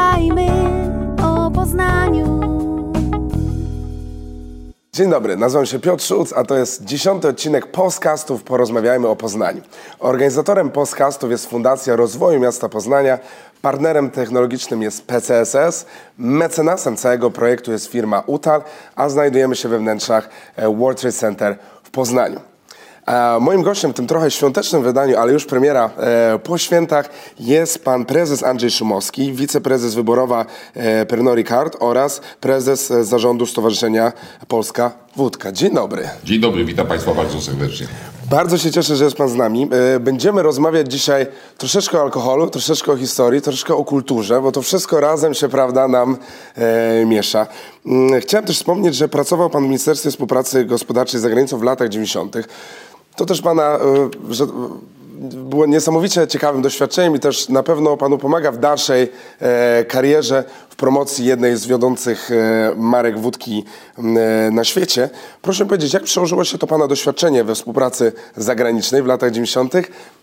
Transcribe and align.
Porozmawiajmy 0.00 0.50
o 1.24 1.50
Poznaniu. 1.50 2.40
Dzień 4.92 5.10
dobry, 5.10 5.36
nazywam 5.36 5.66
się 5.66 5.78
Piotr 5.78 6.04
Szulc, 6.04 6.32
a 6.32 6.44
to 6.44 6.58
jest 6.58 6.84
dziesiąty 6.84 7.28
odcinek 7.28 7.66
podcastów 7.66 8.42
Porozmawiajmy 8.42 9.08
o 9.08 9.16
Poznaniu. 9.16 9.62
Organizatorem 9.98 10.70
podcastów 10.70 11.30
jest 11.30 11.50
Fundacja 11.50 11.96
Rozwoju 11.96 12.40
Miasta 12.40 12.68
Poznania, 12.68 13.18
partnerem 13.62 14.10
technologicznym 14.10 14.82
jest 14.82 15.06
PCSS, 15.06 15.86
mecenasem 16.18 16.96
całego 16.96 17.30
projektu 17.30 17.72
jest 17.72 17.86
firma 17.86 18.22
UTAL, 18.26 18.62
a 18.96 19.08
znajdujemy 19.08 19.56
się 19.56 19.68
we 19.68 19.78
wnętrzach 19.78 20.28
e, 20.56 20.76
World 20.76 21.00
Trade 21.00 21.16
Center 21.16 21.56
w 21.82 21.90
Poznaniu. 21.90 22.49
A 23.10 23.38
moim 23.40 23.62
gościem 23.62 23.92
w 23.92 23.94
tym 23.94 24.06
trochę 24.06 24.30
świątecznym 24.30 24.82
wydaniu, 24.82 25.16
ale 25.16 25.32
już 25.32 25.46
premiera 25.46 25.90
e, 25.98 26.38
po 26.38 26.58
świętach, 26.58 27.10
jest 27.40 27.84
pan 27.84 28.04
prezes 28.04 28.42
Andrzej 28.42 28.70
Szumowski, 28.70 29.32
wiceprezes 29.32 29.94
wyborowa 29.94 30.46
e, 30.74 31.06
Pernod 31.06 31.36
Ricard 31.36 31.76
oraz 31.80 32.20
prezes 32.40 32.90
e, 32.90 33.04
zarządu 33.04 33.46
Stowarzyszenia 33.46 34.12
Polska 34.48 34.92
Wódka. 35.16 35.52
Dzień 35.52 35.74
dobry. 35.74 36.08
Dzień 36.24 36.40
dobry, 36.40 36.64
witam 36.64 36.86
Państwa 36.86 37.14
bardzo 37.14 37.40
serdecznie. 37.40 37.86
Bardzo 38.30 38.58
się 38.58 38.70
cieszę, 38.70 38.96
że 38.96 39.04
jest 39.04 39.16
Pan 39.16 39.28
z 39.28 39.34
nami. 39.34 39.68
E, 39.96 40.00
Będziemy 40.00 40.42
rozmawiać 40.42 40.92
dzisiaj 40.92 41.26
troszeczkę 41.58 41.98
o 41.98 42.02
alkoholu, 42.02 42.50
troszeczkę 42.50 42.92
o 42.92 42.96
historii, 42.96 43.42
troszeczkę 43.42 43.74
o 43.74 43.84
kulturze, 43.84 44.40
bo 44.40 44.52
to 44.52 44.62
wszystko 44.62 45.00
razem 45.00 45.34
się, 45.34 45.48
prawda, 45.48 45.88
nam 45.88 46.16
e, 46.56 47.06
miesza. 47.06 47.46
Mm, 47.86 48.20
Chciałem 48.20 48.46
też 48.46 48.56
wspomnieć, 48.56 48.94
że 48.94 49.08
pracował 49.08 49.50
Pan 49.50 49.62
w 49.62 49.66
Ministerstwie 49.66 50.10
Współpracy 50.10 50.64
Gospodarczej 50.64 51.20
z 51.20 51.22
zagranicą 51.22 51.58
w 51.58 51.62
latach 51.62 51.88
90. 51.88 52.36
To 53.16 53.26
też 53.26 53.42
Pana 53.42 53.78
e, 53.78 53.80
że, 54.30 54.46
było 55.20 55.66
niesamowicie 55.66 56.26
ciekawym 56.26 56.62
doświadczeniem 56.62 57.16
i 57.16 57.20
też 57.20 57.48
na 57.48 57.62
pewno 57.62 57.96
Panu 57.96 58.18
pomaga 58.18 58.52
w 58.52 58.58
dalszej 58.58 59.08
e, 59.40 59.84
karierze 59.84 60.44
w 60.70 60.76
promocji 60.76 61.24
jednej 61.24 61.56
z 61.56 61.66
wiodących 61.66 62.30
e, 62.30 62.72
marek 62.76 63.18
wódki 63.18 63.64
e, 63.98 64.02
na 64.50 64.64
świecie. 64.64 65.10
Proszę 65.42 65.66
powiedzieć, 65.66 65.94
jak 65.94 66.02
przełożyło 66.02 66.44
się 66.44 66.58
to 66.58 66.66
Pana 66.66 66.86
doświadczenie 66.86 67.44
we 67.44 67.54
współpracy 67.54 68.12
zagranicznej 68.36 69.02
w 69.02 69.06
latach 69.06 69.30
90. 69.30 69.74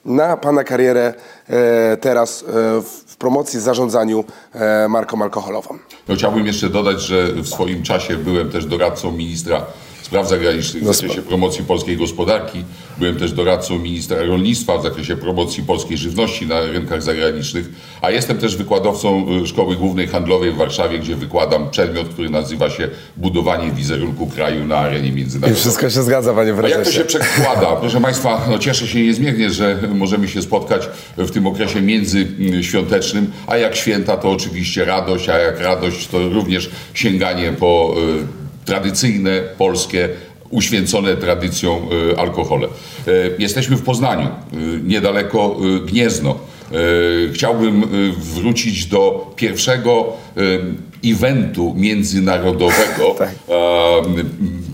na 0.06 0.38
Pana 0.38 0.64
karierę 0.64 1.14
e, 1.50 1.98
teraz 1.98 2.44
e, 2.44 2.46
w, 2.82 3.16
promocji, 3.18 3.60
zarządzaniu 3.60 4.24
e, 4.54 4.88
marką 4.88 5.22
alkoholową? 5.22 5.78
No, 6.08 6.16
chciałbym 6.16 6.46
jeszcze 6.46 6.70
dodać, 6.70 7.02
że 7.02 7.28
w 7.28 7.48
swoim 7.48 7.84
czasie 7.84 8.16
byłem 8.16 8.50
też 8.50 8.66
doradcą 8.66 9.12
ministra 9.12 9.66
spraw 10.08 10.30
zagranicznych 10.30 10.84
w 10.84 10.94
zakresie 10.94 11.22
promocji 11.22 11.64
polskiej 11.64 11.98
gospodarki. 11.98 12.64
Byłem 12.98 13.16
też 13.16 13.32
doradcą 13.32 13.80
ministra 13.80 14.18
rolnictwa 14.24 14.78
w 14.78 14.84
zakresie 14.84 15.18
promocji 15.18 15.64
polskiej 15.64 15.98
żywności 15.98 16.46
na 16.48 16.62
rynkach 16.62 17.04
zagranicznych, 17.04 17.70
a 18.02 18.12
jestem 18.12 18.38
też 18.38 18.58
wykładowcą 18.58 19.26
y, 19.44 19.48
Szkoły 19.48 19.76
Głównej 19.76 20.08
Handlowej 20.08 20.52
w 20.52 20.56
Warszawie, 20.56 21.00
gdzie 21.00 21.16
wykładam 21.16 21.70
przedmiot, 21.70 22.08
który 22.08 22.30
nazywa 22.30 22.70
się 22.70 22.90
budowanie 23.18 23.72
wizerunku 23.72 24.28
kraju 24.28 24.66
na 24.66 24.78
arenie 24.78 25.10
I 25.10 25.12
międzynarodowej. 25.12 25.62
wszystko 25.62 25.90
się 25.90 26.04
zgadza, 26.04 26.34
Panie 26.34 26.52
A 26.54 26.56
jak 26.56 26.62
to 26.64 26.76
Prezesie. 26.76 26.98
się 26.98 27.06
przekłada? 27.06 27.76
Proszę 27.76 28.02
Państwa, 28.02 28.48
no 28.50 28.60
cieszę 28.60 28.88
się 28.88 29.04
niezmiernie, 29.04 29.50
że 29.50 29.80
możemy 29.96 30.28
się 30.28 30.42
spotkać 30.42 30.90
w 31.18 31.32
tym 31.32 31.48
okresie 31.48 31.82
międzyświątecznym, 31.82 33.32
a 33.48 33.58
jak 33.58 33.76
święta 33.76 34.18
to 34.18 34.32
oczywiście 34.32 34.86
radość, 34.86 35.30
a 35.30 35.38
jak 35.38 35.60
radość 35.60 36.08
to 36.08 36.30
również 36.30 36.70
sięganie 36.94 37.54
po 37.60 37.96
y, 38.34 38.37
tradycyjne, 38.68 39.42
polskie, 39.58 40.10
uświęcone 40.50 41.18
tradycją 41.18 41.90
y, 42.12 42.20
alkohole. 42.20 42.68
Y, 43.08 43.36
jesteśmy 43.40 43.76
w 43.76 43.82
Poznaniu, 43.82 44.28
y, 44.28 44.58
niedaleko 44.84 45.58
y, 45.78 45.86
Gniezno. 45.86 46.36
Y, 46.72 47.32
Chciałbym 47.34 47.84
wrócić 48.18 48.86
do 48.86 49.32
pierwszego 49.36 50.14
eventu 51.06 51.74
międzynarodowego, 51.78 53.16
Tak. 53.18 53.30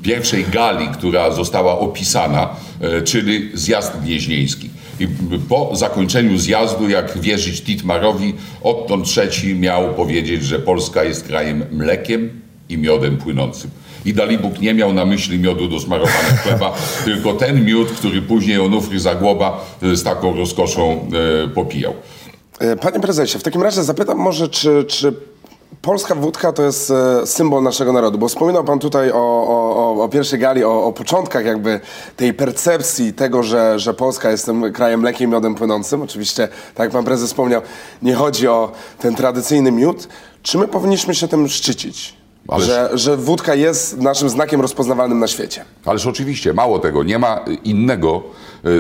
pierwszej 0.04 0.46
gali, 0.46 0.88
która 0.88 1.32
została 1.32 1.80
opisana, 1.80 2.50
e, 2.82 3.02
czyli 3.02 3.52
zjazd 3.54 4.00
gnieźnieński. 4.04 4.70
I 5.00 5.08
po 5.50 5.70
zakończeniu 5.76 6.38
zjazdu, 6.38 6.90
jak 6.90 7.18
wierzyć 7.18 7.62
Titmarowi, 7.62 8.34
odtąd 8.64 9.06
trzeci 9.06 9.56
miał 9.56 9.94
powiedzieć, 9.94 10.44
że 10.44 10.60
Polska 10.60 11.04
jest 11.04 11.28
krajem 11.28 11.64
mlekiem 11.72 12.42
i 12.70 12.78
miodem 12.78 13.18
płynącym. 13.18 13.70
I 14.06 14.14
Dalibóg 14.14 14.60
nie 14.60 14.74
miał 14.74 14.94
na 14.94 15.06
myśli 15.06 15.40
miodu 15.40 15.68
do 15.68 15.80
smarowania 15.80 16.38
chleba, 16.44 16.74
tylko 17.06 17.34
ten 17.34 17.66
miód, 17.66 17.92
który 17.92 18.22
później 18.22 18.60
Onufry 18.60 19.00
Zagłoba 19.00 19.66
e, 19.84 19.96
z 19.96 20.04
taką 20.04 20.38
rozkoszą 20.38 21.08
e, 21.44 21.48
popijał. 21.48 21.94
E, 22.60 22.76
Panie 22.76 23.00
prezesie, 23.00 23.40
w 23.40 23.44
takim 23.44 23.64
razie 23.64 23.84
zapytam 23.84 24.18
może, 24.18 24.50
czy, 24.50 24.84
czy 24.88 25.14
polska 25.82 26.16
wódka 26.16 26.54
to 26.54 26.64
jest 26.64 26.94
symbol 27.26 27.64
naszego 27.64 27.94
narodu? 27.94 28.18
Bo 28.18 28.28
wspominał 28.28 28.64
pan 28.64 28.80
tutaj 28.80 29.12
o, 29.12 29.16
o, 29.16 30.04
o, 30.04 30.10
pierwszej 30.10 30.40
gali, 30.40 30.64
o, 30.64 30.84
o 30.84 30.94
początkach 30.94 31.46
jakby 31.46 31.80
tej 32.18 32.34
percepcji 32.34 33.14
tego, 33.14 33.44
że, 33.44 33.80
że 33.80 33.94
Polska 33.94 34.32
jest 34.32 34.46
tym 34.46 34.74
krajem 34.74 35.00
mlekiem 35.00 35.30
i 35.30 35.34
miodem 35.34 35.56
płynącym. 35.56 36.02
Oczywiście, 36.02 36.48
tak 36.48 36.86
jak 36.86 36.92
pan 36.92 37.06
prezes 37.06 37.30
wspomniał, 37.30 37.62
nie 38.02 38.16
chodzi 38.16 38.48
o 38.48 38.72
ten 39.00 39.16
tradycyjny 39.16 39.72
miód. 39.72 40.08
Czy 40.44 40.58
my 40.58 40.68
powinniśmy 40.68 41.16
się 41.16 41.28
tym 41.28 41.50
szczycić? 41.50 42.23
Ależ- 42.48 42.66
Że, 42.66 42.90
że 42.94 43.18
wódka 43.18 43.56
jest 43.56 43.98
naszym 44.02 44.30
znakiem 44.30 44.62
rozpoznawalnym 44.62 45.20
na 45.20 45.28
świecie. 45.28 45.66
Ależ 45.86 46.08
oczywiście, 46.08 46.54
mało 46.54 46.80
tego, 46.80 47.04
nie 47.04 47.20
ma 47.20 47.46
innego, 47.64 48.24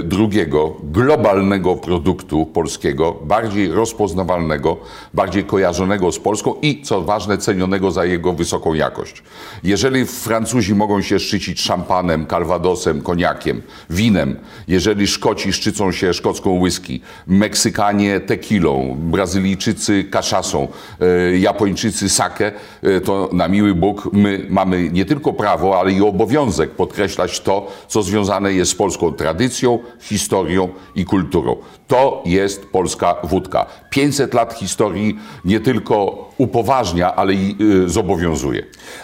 drugiego, 0.03 0.75
globalnego 0.83 1.75
produktu 1.75 2.45
polskiego, 2.45 3.16
bardziej 3.23 3.71
rozpoznawalnego, 3.71 4.77
bardziej 5.13 5.44
kojarzonego 5.44 6.11
z 6.11 6.19
Polską 6.19 6.53
i, 6.61 6.81
co 6.81 7.01
ważne, 7.01 7.38
cenionego 7.38 7.91
za 7.91 8.05
jego 8.05 8.33
wysoką 8.33 8.73
jakość. 8.73 9.23
Jeżeli 9.63 10.05
Francuzi 10.05 10.75
mogą 10.75 11.01
się 11.01 11.19
szczycić 11.19 11.61
szampanem, 11.61 12.25
kalwadosem, 12.25 13.01
koniakiem, 13.01 13.61
winem, 13.89 14.35
jeżeli 14.67 15.07
Szkoci 15.07 15.53
szczycą 15.53 15.91
się 15.91 16.13
szkocką 16.13 16.59
whisky, 16.59 17.01
Meksykanie 17.27 18.19
tequilą, 18.19 18.95
Brazylijczycy 19.00 20.03
kaszasą, 20.03 20.67
e, 21.01 21.38
Japończycy 21.38 22.09
sake, 22.09 22.51
e, 22.83 23.01
to 23.01 23.29
na 23.33 23.47
miły 23.47 23.75
Bóg 23.75 24.09
my 24.13 24.45
mamy 24.50 24.89
nie 24.89 25.05
tylko 25.05 25.33
prawo, 25.33 25.79
ale 25.79 25.91
i 25.91 26.01
obowiązek 26.01 26.71
podkreślać 26.71 27.39
to, 27.39 27.67
co 27.88 28.03
związane 28.03 28.53
jest 28.53 28.71
z 28.71 28.75
polską 28.75 29.11
tradycją, 29.11 29.72
historią 30.00 30.69
i 30.95 31.06
kulturą. 31.06 31.56
To 31.88 32.23
jest 32.25 32.66
polska 32.66 33.16
wódka. 33.23 33.66
500 33.89 34.34
lat 34.34 34.53
historii 34.53 35.19
nie 35.45 35.59
tylko 35.59 36.29
upoważnia, 36.38 37.16
ale 37.16 37.34
i 37.34 37.56
y, 37.85 37.89
zobowiązuje. 37.89 38.63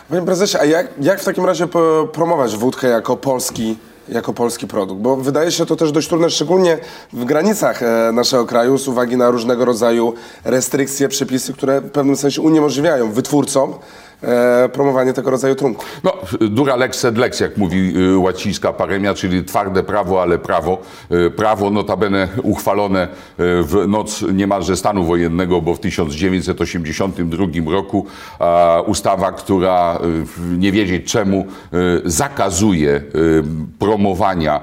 Panie 0.09 0.21
prezesie, 0.21 0.57
a 0.59 0.65
jak, 0.65 0.87
jak 1.01 1.21
w 1.21 1.25
takim 1.25 1.45
razie 1.45 1.67
promować 2.11 2.57
wódkę 2.57 2.87
jako 2.87 3.17
polski, 3.17 3.75
jako 4.09 4.33
polski 4.33 4.67
produkt? 4.67 5.01
Bo 5.01 5.15
wydaje 5.15 5.51
się 5.51 5.65
to 5.65 5.75
też 5.75 5.91
dość 5.91 6.07
trudne, 6.07 6.29
szczególnie 6.29 6.77
w 7.13 7.25
granicach 7.25 7.83
e, 7.83 8.11
naszego 8.13 8.45
kraju, 8.45 8.77
z 8.77 8.87
uwagi 8.87 9.17
na 9.17 9.29
różnego 9.29 9.65
rodzaju 9.65 10.13
restrykcje, 10.43 11.07
przepisy, 11.07 11.53
które 11.53 11.81
w 11.81 11.91
pewnym 11.91 12.15
sensie 12.15 12.41
uniemożliwiają 12.41 13.11
wytwórcom 13.11 13.73
e, 14.23 14.69
promowanie 14.69 15.13
tego 15.13 15.31
rodzaju 15.31 15.55
trunku. 15.55 15.85
No, 16.03 16.13
dura 16.49 16.75
lex 16.75 16.99
sed 16.99 17.17
lex, 17.17 17.39
jak 17.39 17.57
mówi 17.57 17.93
y, 17.97 18.17
łacińska 18.17 18.73
paremia, 18.73 19.13
czyli 19.13 19.43
twarde 19.43 19.83
prawo, 19.83 20.21
ale 20.21 20.37
prawo. 20.37 20.81
Y, 21.11 21.31
Prawo 21.31 21.69
notabene 21.69 22.27
uchwalone 22.43 23.03
y, 23.03 23.07
w 23.63 23.87
noc 23.87 24.25
niemalże 24.33 24.77
stanu 24.77 25.03
wojennego, 25.03 25.61
bo 25.61 25.75
w 25.75 25.79
1982 25.79 27.71
roku 27.71 28.05
ustawa, 28.87 29.31
która 29.31 29.99
nie 30.57 30.71
wiedzieć 30.71 31.11
czemu 31.11 31.45
zakazuje 32.05 33.01
promowania 33.79 34.61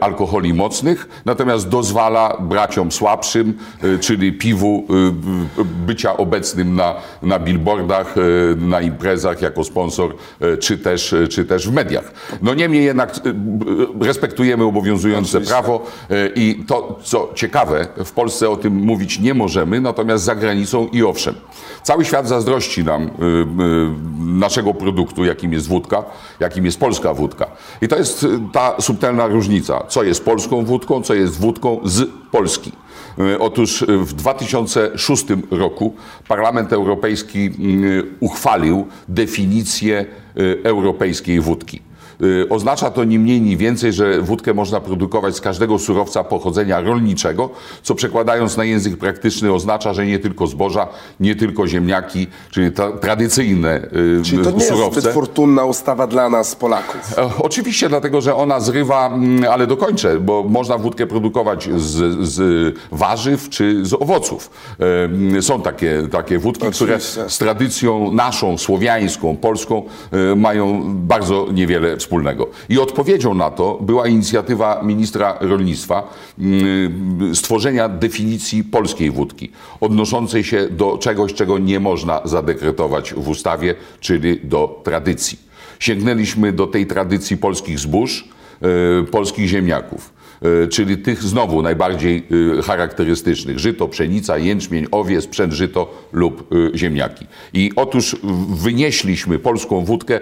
alkoholi 0.00 0.54
mocnych, 0.54 1.22
natomiast 1.24 1.68
dozwala 1.68 2.36
braciom 2.40 2.92
słabszym, 2.92 3.58
czyli 4.00 4.32
piwu, 4.32 4.86
bycia 5.86 6.16
obecnym 6.16 6.76
na, 6.76 6.94
na 7.22 7.38
billboardach, 7.38 8.14
na 8.56 8.80
imprezach 8.90 9.42
jako 9.42 9.64
sponsor, 9.64 10.14
y, 10.42 10.58
czy 10.58 10.78
też, 10.78 11.12
y, 11.12 11.28
czy 11.28 11.44
też 11.44 11.68
w 11.68 11.72
mediach. 11.72 12.12
No 12.42 12.54
niemniej 12.54 12.84
jednak 12.84 13.16
y, 13.16 13.34
respektujemy 14.00 14.64
obowiązujące 14.64 15.38
Oczywiście. 15.38 15.54
prawo 15.54 15.86
i 16.34 16.64
to, 16.66 16.98
co 17.02 17.28
ciekawe, 17.34 17.86
w 18.04 18.12
Polsce 18.12 18.50
o 18.50 18.56
tym 18.56 18.74
mówić 18.74 19.18
nie 19.18 19.34
możemy, 19.34 19.80
natomiast 19.80 20.24
za 20.24 20.34
granicą 20.34 20.88
i 20.92 21.02
owszem. 21.02 21.34
Cały 21.82 22.04
świat 22.04 22.28
zazdrości 22.28 22.84
nam 22.84 23.10
naszego 24.18 24.74
produktu, 24.74 25.24
jakim 25.24 25.52
jest 25.52 25.68
wódka, 25.68 26.04
jakim 26.40 26.64
jest 26.64 26.80
polska 26.80 27.14
wódka. 27.14 27.46
I 27.82 27.88
to 27.88 27.96
jest 27.96 28.26
ta 28.52 28.80
subtelna 28.80 29.26
różnica, 29.26 29.84
co 29.88 30.02
jest 30.02 30.24
polską 30.24 30.64
wódką, 30.64 31.02
co 31.02 31.14
jest 31.14 31.40
wódką 31.40 31.80
z 31.84 32.08
Polski. 32.30 32.72
Y, 33.18 33.38
Otóż 33.38 33.82
y, 33.82 33.86
w 33.98 34.12
2006 34.12 35.24
roku 35.50 35.94
Parlament 36.28 36.72
Europejski 36.72 37.50
uchwalił 38.20 38.86
definicję 39.08 40.06
y, 40.36 40.60
europejskiej 40.64 41.40
wódki. 41.40 41.89
Y, 42.22 42.46
Oznacza 42.48 42.90
to 42.90 43.04
ni 43.04 43.18
mniej, 43.18 43.40
ni 43.40 43.56
więcej, 43.56 43.92
że 43.92 44.22
wódkę 44.22 44.54
można 44.54 44.80
produkować 44.80 45.36
z 45.36 45.40
każdego 45.40 45.78
surowca 45.78 46.24
pochodzenia 46.24 46.80
rolniczego, 46.80 47.50
co 47.82 47.94
przekładając 47.94 48.56
na 48.56 48.64
język 48.64 48.96
praktyczny 48.96 49.52
oznacza, 49.52 49.94
że 49.94 50.06
nie 50.06 50.18
tylko 50.18 50.46
zboża, 50.46 50.88
nie 51.20 51.36
tylko 51.36 51.66
ziemniaki, 51.68 52.26
czyli 52.50 52.72
tra 52.72 52.92
tradycyjne 52.92 53.84
y, 54.18 54.22
Czyli 54.24 54.42
to 54.44 54.50
nie 54.50 54.56
jest 54.56 54.68
surowce. 54.68 55.00
zbyt 55.00 55.14
fortunna 55.14 55.64
ustawa 55.64 56.06
dla 56.06 56.28
nas, 56.30 56.56
Polaków. 56.56 57.18
E, 57.18 57.30
Oczywiście, 57.42 57.88
dlatego 57.88 58.20
że 58.20 58.34
ona 58.34 58.60
zrywa, 58.60 59.06
mm, 59.06 59.52
ale 59.52 59.66
dokończę, 59.66 60.20
bo 60.20 60.44
można 60.48 60.78
wódkę 60.78 61.06
produkować 61.06 61.68
z, 61.76 62.28
z 62.28 62.74
warzyw 62.92 63.48
czy 63.48 63.84
z 63.86 63.92
owoców. 63.94 64.50
E, 65.36 65.42
Są 65.42 65.62
takie, 65.62 66.02
takie 66.12 66.38
wódki, 66.38 66.66
które 66.70 66.94
Oczywiście. 66.94 67.24
z 67.30 67.38
tradycją 67.38 68.12
naszą, 68.12 68.58
słowiańską, 68.58 69.36
polską 69.36 69.82
e, 70.32 70.36
mają 70.36 70.82
bardzo 70.86 71.46
niewiele 71.52 71.96
wspólnego. 71.96 72.09
I 72.68 72.78
odpowiedzią 72.78 73.34
na 73.34 73.50
to 73.50 73.78
była 73.80 74.08
inicjatywa 74.08 74.82
ministra 74.82 75.36
rolnictwa 75.40 76.14
mm, 76.38 77.34
stworzenia 77.34 77.88
definicji 77.88 78.64
polskiej 78.64 79.10
wódki, 79.10 79.50
odnoszącej 79.80 80.44
się 80.44 80.68
do 80.70 80.98
czegoś, 80.98 81.34
czego 81.34 81.58
nie 81.58 81.80
można 81.80 82.20
zadekretować 82.24 83.14
w 83.14 83.28
ustawie, 83.28 83.74
czyli 84.00 84.40
do 84.44 84.80
tradycji. 84.84 85.38
Sięgnęliśmy 85.78 86.52
do 86.52 86.66
tej 86.66 86.86
tradycji 86.86 87.36
polskich 87.36 87.78
zbóż, 87.78 88.28
e, 88.62 89.04
polskich 89.04 89.48
ziemniaków, 89.48 90.19
czyli 90.70 90.98
tych 90.98 91.22
znowu 91.22 91.62
najbardziej 91.62 92.26
e, 92.58 92.62
charakterystycznych: 92.62 93.58
żyto, 93.58 93.88
pszenica, 93.88 94.38
jęczmień, 94.38 94.86
owiec, 94.90 95.24
sprzęt 95.24 95.52
żyto 95.52 96.08
lub 96.12 96.52
e, 96.74 96.78
ziemniaki. 96.78 97.26
I 97.52 97.72
otóż 97.76 98.16
wynieśliśmy 98.48 99.38
polską 99.38 99.84
wódkę 99.84 100.20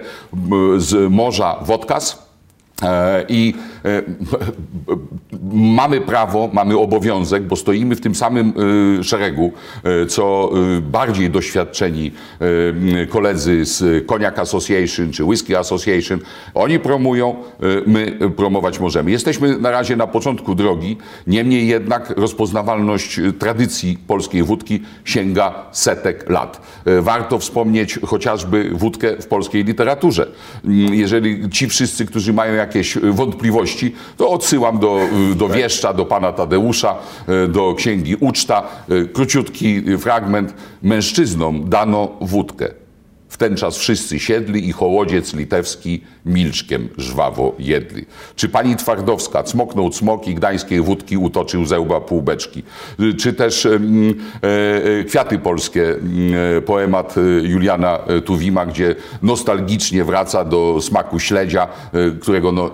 z 0.77 1.11
morza 1.11 1.59
Wodkas. 1.65 2.28
E, 2.83 3.25
I 3.29 3.53
e, 3.85 4.01
mamy 5.77 6.01
prawo, 6.01 6.49
mamy 6.53 6.77
obowiązek, 6.77 7.43
bo 7.43 7.55
stoimy 7.55 7.95
w 7.95 8.01
tym 8.01 8.15
samym 8.15 8.53
e, 8.99 9.03
szeregu, 9.03 9.51
co 10.07 10.51
bardziej 10.81 11.29
doświadczeni 11.29 12.11
koledzy 13.09 13.65
z 13.65 14.05
Cognac 14.07 14.39
Association 14.39 15.11
czy 15.11 15.23
Whisky 15.23 15.55
Association. 15.55 16.19
Oni 16.53 16.79
promują, 16.79 17.35
my 17.87 18.17
promować 18.35 18.79
możemy. 18.79 19.11
Jesteśmy 19.11 19.57
na 19.57 19.71
razie 19.71 19.95
na 19.95 20.07
początku 20.07 20.55
drogi, 20.55 20.97
niemniej 21.27 21.67
jednak 21.67 22.09
rozpoznawalność 22.17 23.19
tradycji 23.39 23.97
polskiej 24.07 24.43
wódki 24.43 24.81
sięga 25.05 25.65
setek 25.71 26.29
lat. 26.29 26.61
Warto 27.01 27.39
wspomnieć 27.39 27.99
chociażby 28.05 28.69
wódkę 28.73 29.21
w 29.21 29.27
polskiej 29.27 29.63
literaturze. 29.63 30.27
Jeżeli 30.91 31.49
ci 31.49 31.67
wszyscy, 31.67 32.05
którzy 32.05 32.33
mają 32.33 32.53
jakieś 32.69 32.97
wątpliwości, 32.97 33.95
to 34.17 34.29
odsyłam 34.29 34.79
do, 34.79 34.99
do 35.35 35.49
Wieszcza, 35.49 35.93
do 35.93 36.05
pana 36.05 36.31
Tadeusza, 36.31 36.95
e, 37.27 37.47
do 37.47 37.73
księgi 37.73 38.15
Uczta. 38.15 38.63
Króciutki 39.13 39.97
fragment. 39.97 40.53
Mężczyznom 40.83 41.69
dano 41.69 42.11
wódkę. 42.21 42.88
W 43.29 43.37
ten 43.37 43.55
czas 43.55 43.77
wszyscy 43.77 44.19
siedli 44.19 44.69
i 44.69 44.71
hołodziec 44.71 45.33
litewski 45.33 46.01
milczkiem 46.25 46.89
żwawo 46.97 47.55
jedli. 47.59 48.05
Czy 48.35 48.49
pani 48.49 48.75
Twardowska 48.75 49.43
cmoknął 49.43 49.89
cmoki 49.89 50.35
gdańskiej 50.35 50.81
wódki 50.81 51.17
utoczył 51.17 51.65
ze 51.65 51.79
łba 51.79 52.01
półbeczki. 52.01 52.63
Czy 53.17 53.33
też 53.33 53.65
e, 53.65 53.69
e, 53.71 55.03
Kwiaty 55.03 55.39
Polskie, 55.39 55.95
e, 56.57 56.61
poemat 56.61 57.15
e, 57.17 57.21
Juliana 57.47 57.99
Tuwima, 58.25 58.65
gdzie 58.65 58.95
nostalgicznie 59.21 60.03
wraca 60.03 60.45
do 60.45 60.81
smaku 60.81 61.19
śledzia, 61.19 61.67
którego 62.21 62.51
no, 62.51 62.71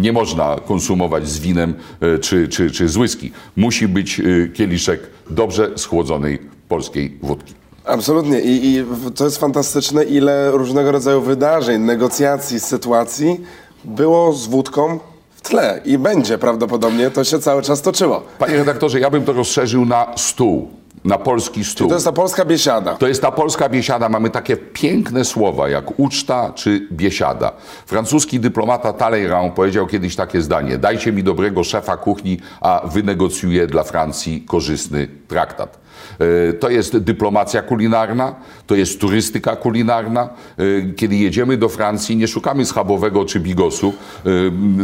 nie 0.00 0.12
można 0.12 0.56
konsumować 0.66 1.28
z 1.28 1.38
winem 1.38 1.74
czy, 2.20 2.48
czy, 2.48 2.70
czy 2.70 2.88
z 2.88 2.96
whisky. 2.96 3.32
Musi 3.56 3.88
być 3.88 4.20
kieliszek 4.54 5.00
dobrze 5.30 5.70
schłodzonej 5.76 6.38
polskiej 6.68 7.18
wódki. 7.22 7.61
Absolutnie. 7.84 8.40
I, 8.40 8.66
I 8.66 8.84
to 9.14 9.24
jest 9.24 9.38
fantastyczne, 9.38 10.04
ile 10.04 10.50
różnego 10.50 10.92
rodzaju 10.92 11.20
wydarzeń, 11.20 11.82
negocjacji, 11.82 12.60
sytuacji 12.60 13.40
było 13.84 14.32
z 14.32 14.46
wódką 14.46 14.98
w 15.34 15.40
tle. 15.40 15.80
I 15.84 15.98
będzie 15.98 16.38
prawdopodobnie. 16.38 17.10
To 17.10 17.24
się 17.24 17.38
cały 17.38 17.62
czas 17.62 17.82
toczyło. 17.82 18.22
Panie 18.38 18.56
redaktorze, 18.56 19.00
ja 19.00 19.10
bym 19.10 19.24
to 19.24 19.32
rozszerzył 19.32 19.84
na 19.84 20.06
stół, 20.16 20.68
na 21.04 21.18
polski 21.18 21.64
stół. 21.64 21.88
To 21.88 21.94
jest 21.94 22.06
ta 22.06 22.12
polska 22.12 22.44
biesiada. 22.44 22.94
To 22.94 23.08
jest 23.08 23.22
ta 23.22 23.30
polska 23.30 23.68
biesiada. 23.68 24.08
Mamy 24.08 24.30
takie 24.30 24.56
piękne 24.56 25.24
słowa 25.24 25.68
jak 25.68 26.00
uczta 26.00 26.52
czy 26.54 26.88
biesiada. 26.92 27.52
Francuski 27.86 28.40
dyplomata 28.40 28.92
Talleyrand 28.92 29.54
powiedział 29.54 29.86
kiedyś 29.86 30.16
takie 30.16 30.42
zdanie: 30.42 30.78
Dajcie 30.78 31.12
mi 31.12 31.22
dobrego 31.22 31.64
szefa 31.64 31.96
kuchni, 31.96 32.38
a 32.60 32.82
wynegocjuję 32.84 33.66
dla 33.66 33.82
Francji 33.82 34.44
korzystny 34.48 35.08
traktat. 35.28 35.82
E, 36.18 36.52
To 36.52 36.70
jest 36.70 36.98
dyplomacja 36.98 37.62
kulinarna, 37.62 38.34
to 38.66 38.74
jest 38.74 39.00
turystyka 39.00 39.56
kulinarna. 39.56 40.28
E, 40.58 40.92
Kiedy 40.96 41.16
jedziemy 41.16 41.56
do 41.56 41.68
Francji, 41.68 42.16
nie 42.16 42.28
szukamy 42.28 42.64
schabowego 42.66 43.24
czy 43.24 43.40
bigosu, 43.40 43.92
e, 44.26 44.30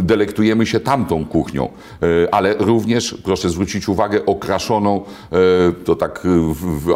delektujemy 0.01 0.65
się 0.65 0.79
tamtą 0.79 1.25
kuchnią, 1.25 1.69
ale 2.31 2.53
również, 2.59 3.17
proszę 3.23 3.49
zwrócić 3.49 3.89
uwagę, 3.89 4.25
okraszoną, 4.25 5.03
to 5.85 5.95
tak 5.95 6.27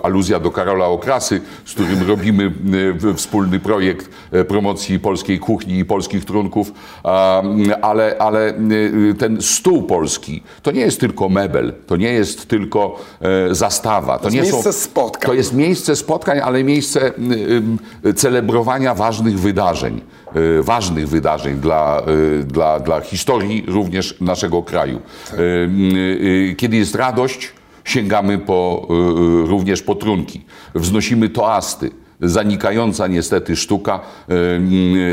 aluzja 0.04 0.40
do 0.40 0.52
Karola 0.52 0.86
Okrasy, 0.86 1.42
z 1.66 1.74
którym 1.74 2.08
robimy 2.08 2.52
wspólny 3.16 3.60
projekt 3.60 4.10
promocji 4.48 5.00
polskiej 5.00 5.40
kuchni 5.40 5.78
i 5.80 5.86
polskich 5.86 6.26
trunków, 6.26 6.72
ale, 7.82 8.16
ale 8.20 8.54
ten 9.18 9.42
stół 9.42 9.84
polski 9.84 10.44
to 10.62 10.72
nie 10.72 10.82
jest 10.82 11.00
tylko 11.00 11.30
mebel, 11.30 11.74
to 11.88 11.96
nie 11.98 12.14
jest 12.14 12.48
tylko 12.48 13.00
zastawa. 13.52 14.20
To, 14.24 14.30
jest 14.30 14.36
nie 14.36 14.42
miejsce 14.52 14.74
są, 14.74 14.80
spotkań. 14.80 15.28
To 15.28 15.34
jest 15.34 15.54
miejsce 15.54 15.96
spotkań, 15.96 16.40
ale 16.40 16.64
miejsce 16.64 17.08
y, 18.06 18.10
y, 18.10 18.14
celebrowania 18.14 18.94
ważnych 18.96 19.40
wydarzeń. 19.40 20.02
y, 20.60 20.64
Ważnych 20.64 21.08
wydarzeń 21.10 21.56
dla, 21.60 22.02
y, 22.40 22.44
dla, 22.44 22.80
dla 22.80 23.02
historii 23.02 23.64
również 23.68 24.22
naszego 24.22 24.64
kraju. 24.64 25.00
Y, 25.34 25.38
y, 25.42 26.50
y, 26.52 26.56
Kiedy 26.58 26.78
jest 26.78 26.96
radość, 26.96 27.52
sięgamy 27.84 28.38
po, 28.38 28.88
y, 28.90 28.94
y, 29.44 29.48
również 29.48 29.82
po 29.82 29.96
trunki. 29.96 30.46
Wznosimy 30.76 31.30
toasty. 31.30 31.92
Zanikająca 32.24 33.08
niestety 33.08 33.56
sztuka 33.56 33.96
y, 33.96 34.00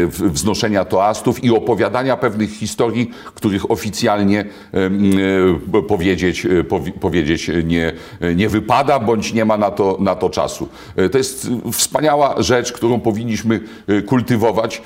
w- 0.07 0.31
wznoszenia 0.33 0.85
toastów 0.85 1.45
i 1.45 1.51
opowiadania 1.51 2.17
pewnych 2.17 2.51
historii, 2.51 3.11
których 3.35 3.71
oficjalnie 3.71 4.45
y, 5.79 5.83
powiedzieć, 5.89 6.47
powi- 6.69 6.93
powiedzieć 6.93 7.51
nie, 7.65 7.93
nie 8.37 8.49
wypada, 8.49 8.99
bądź 8.99 9.33
nie 9.33 9.45
ma 9.45 9.57
na 9.57 9.71
to, 9.71 9.97
na 10.01 10.15
to 10.15 10.31
czasu. 10.31 10.69
To 11.13 11.19
jest 11.19 11.49
wspaniała 11.73 12.43
rzecz, 12.43 12.73
którą 12.73 13.01
powinniśmy 13.01 13.61
kultywować, 14.07 14.83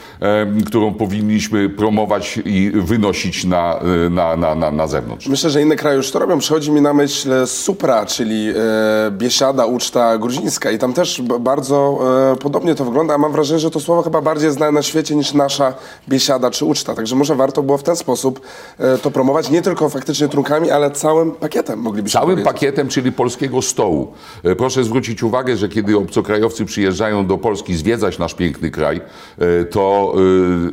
którą 0.66 0.94
powinniśmy 0.94 1.68
promować 1.70 2.38
i 2.44 2.72
wynosić 2.74 3.44
na, 3.44 3.80
na, 4.10 4.36
na, 4.36 4.54
na, 4.54 4.70
na 4.70 4.86
zewnątrz. 4.86 5.26
Myślę, 5.26 5.50
że 5.50 5.62
inne 5.62 5.76
kraje 5.76 5.96
już 5.96 6.10
to 6.10 6.18
robią. 6.18 6.38
Przychodzi 6.38 6.70
mi 6.72 6.80
na 6.80 6.94
myśl 6.94 7.46
Supra, 7.46 8.06
czyli 8.06 8.48
e, 8.48 9.10
biesiada, 9.10 9.66
uczta 9.66 10.18
gruzińska. 10.18 10.70
I 10.70 10.78
tam 10.78 10.92
też 10.92 11.22
bardzo 11.40 11.98
e, 12.02 12.13
podobnie 12.40 12.74
to 12.74 12.84
wygląda. 12.84 13.14
A 13.14 13.18
mam 13.18 13.32
wrażenie, 13.32 13.60
że 13.60 13.70
to 13.70 13.80
słowo 13.80 14.02
chyba 14.02 14.20
bardziej 14.20 14.50
znane 14.50 14.72
na 14.72 14.82
świecie 14.82 15.16
niż 15.16 15.34
nasza 15.34 15.74
biesiada 16.08 16.50
czy 16.50 16.64
uczta. 16.64 16.94
Także 16.94 17.16
może 17.16 17.34
warto 17.34 17.62
było 17.62 17.78
w 17.78 17.82
ten 17.82 17.96
sposób 17.96 18.40
e, 18.78 18.98
to 18.98 19.10
promować. 19.10 19.50
Nie 19.50 19.62
tylko 19.62 19.88
faktycznie 19.88 20.28
trunkami, 20.28 20.70
ale 20.70 20.90
całym 20.90 21.30
pakietem 21.32 21.78
moglibyśmy 21.78 22.12
Całym 22.20 22.30
powiedzieć. 22.36 22.52
pakietem, 22.54 22.88
czyli 22.88 23.12
polskiego 23.12 23.62
stołu. 23.62 24.12
E, 24.44 24.56
Proszę 24.56 24.84
zwrócić 24.84 25.22
uwagę, 25.22 25.56
że 25.56 25.68
kiedy 25.68 25.96
obcokrajowcy 25.98 26.64
przyjeżdżają 26.64 27.26
do 27.26 27.38
Polski 27.38 27.74
zwiedzać 27.76 28.18
nasz 28.18 28.34
piękny 28.34 28.70
kraj, 28.70 29.00
e, 29.38 29.64
to 29.64 30.14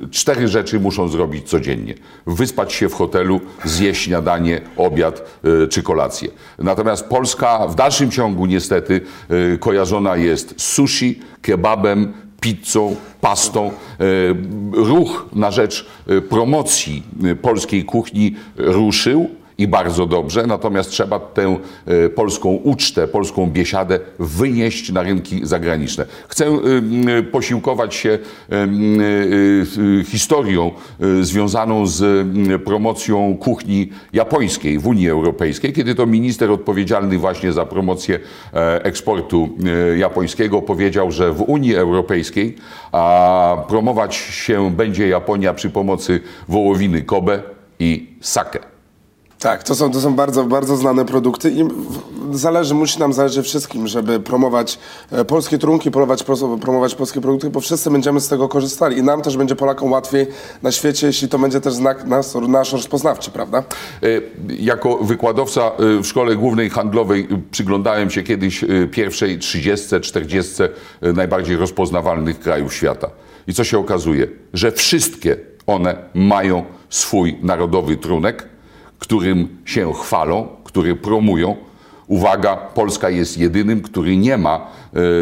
e, 0.04 0.10
cztery 0.10 0.48
rzeczy 0.48 0.80
muszą 0.80 1.08
zrobić 1.08 1.50
codziennie. 1.50 1.94
Wyspać 2.28 2.74
się 2.74 2.90
w 2.90 2.94
hotelu, 2.94 3.40
zjeść 3.66 4.02
śniadanie, 4.02 4.62
obiad 4.78 5.22
e, 5.64 5.68
czy 5.68 5.84
kolację. 5.84 6.30
Natomiast 6.60 7.06
Polska 7.06 7.68
w 7.68 7.76
dalszym 7.76 8.12
ciągu 8.12 8.46
niestety 8.46 9.02
e, 9.54 9.58
kojarzona 9.58 10.16
jest 10.16 10.54
z 10.62 10.64
sushi, 10.74 11.21
kebabem, 11.42 12.14
pizzą, 12.42 12.96
pastą. 13.22 13.68
E, 13.68 13.72
Ruch 14.74 15.30
na 15.34 15.52
rzecz 15.52 15.86
e, 16.08 16.22
promocji 16.22 17.04
e, 17.24 17.36
polskiej 17.36 17.86
kuchni 17.86 18.36
ruszył 18.58 19.30
i 19.62 19.68
bardzo 19.68 20.06
dobrze, 20.06 20.48
natomiast 20.48 20.90
trzeba 20.90 21.20
tę 21.20 21.58
e, 21.86 22.10
polską 22.10 22.50
ucztę, 22.50 23.08
polską 23.08 23.48
biesiadę 23.52 24.00
wynieść 24.20 24.92
na 24.92 25.04
rynki 25.04 25.40
zagraniczne. 25.44 26.06
Chcę 26.28 26.46
e, 26.46 26.50
m, 26.50 27.06
posiłkować 27.32 27.96
się 27.96 28.10
e, 28.10 28.56
e, 28.56 28.68
e, 30.00 30.04
historią 30.04 30.72
e, 30.72 31.24
związaną 31.24 31.88
z 31.88 32.28
promocją 32.64 33.38
kuchni 33.38 33.90
japońskiej 34.14 34.80
w 34.80 34.88
Unii 34.88 35.10
Europejskiej, 35.10 35.74
kiedy 35.74 35.96
to 35.96 36.06
minister 36.06 36.52
odpowiedzialny 36.52 37.18
właśnie 37.18 37.52
za 37.54 37.66
promocję 37.66 38.20
e, 38.54 38.84
eksportu 38.84 39.50
e, 39.94 39.98
japońskiego 39.98 40.62
powiedział, 40.62 41.12
że 41.12 41.34
w 41.34 41.42
Unii 41.42 41.76
Europejskiej 41.76 42.56
promować 43.68 44.16
się 44.16 44.72
będzie 44.72 45.08
Japonia 45.08 45.54
przy 45.54 45.70
pomocy 45.70 46.20
wołowiny 46.48 47.02
Kobe 47.02 47.42
i 47.80 48.08
sake. 48.22 48.71
Tak, 49.42 49.64
to 49.64 49.76
są, 49.76 49.92
to 49.92 50.02
są 50.02 50.16
bardzo, 50.16 50.44
bardzo 50.44 50.78
znane 50.78 51.06
produkty 51.06 51.52
i 51.52 51.64
zależy, 52.32 52.74
musi 52.74 53.00
nam 53.00 53.14
zależeć 53.14 53.46
wszystkim, 53.46 53.88
żeby 53.88 54.20
promować 54.20 54.80
e, 55.12 55.26
polskie 55.26 55.58
trunki, 55.58 55.92
promować, 55.92 56.24
promować 56.62 56.96
polskie 56.96 57.22
produkty, 57.22 57.50
bo 57.50 57.60
wszyscy 57.60 57.92
będziemy 57.92 58.22
z 58.22 58.28
tego 58.28 58.50
korzystali 58.50 58.98
i 58.98 59.04
nam 59.04 59.22
też 59.22 59.38
będzie 59.38 59.56
Polakom 59.56 59.92
łatwiej 59.92 60.28
na 60.62 60.72
świecie, 60.72 61.08
jeśli 61.08 61.30
to 61.30 61.40
będzie 61.40 61.62
też 61.62 61.74
znak 61.74 62.06
nas, 62.06 62.36
nasz 62.48 62.74
rozpoznawczy, 62.74 63.32
prawda? 63.32 63.64
E, 64.04 64.08
Jako 64.60 64.98
wykładowca 64.98 65.62
e, 65.62 66.02
w 66.02 66.06
Szkole 66.06 66.36
Głównej 66.36 66.70
Handlowej 66.70 67.28
przyglądałem 67.52 68.10
się 68.10 68.24
kiedyś 68.24 68.66
pierwszej 68.92 69.40
30, 69.40 70.00
40 70.02 70.64
e, 70.64 71.14
najbardziej 71.14 71.58
rozpoznawalnych 71.58 72.40
krajów 72.40 72.74
świata. 72.74 73.10
I 73.48 73.54
co 73.54 73.64
się 73.64 73.78
okazuje? 73.78 74.28
Że 74.54 74.72
wszystkie 74.72 75.38
one 75.68 75.96
mają 76.14 76.66
swój 76.90 77.38
narodowy 77.42 77.98
trunek, 77.98 78.51
którym 79.02 79.58
się 79.66 79.94
chwalą, 79.94 80.48
który 80.64 80.96
promują. 80.96 81.56
Uwaga, 82.08 82.56
Polska 82.58 83.10
jest 83.10 83.38
jedynym, 83.38 83.82
który 83.82 84.18
nie 84.18 84.38
ma 84.38 84.68